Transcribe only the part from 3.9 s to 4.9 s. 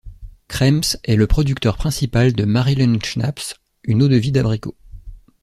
eau-de-vie d'abricot.